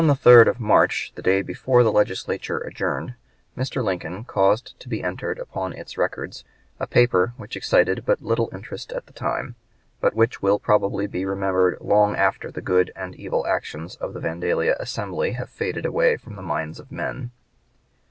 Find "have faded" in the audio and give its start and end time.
15.33-15.85